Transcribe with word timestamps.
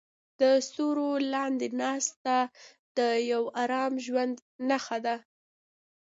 د 0.41 0.43
ستورو 0.67 1.09
لاندې 1.33 1.67
ناسته 1.81 2.37
د 2.97 2.99
یو 3.31 3.43
ارام 3.63 3.93
ژوند 4.05 4.35
نښه 4.67 4.97
ده. 5.05 5.15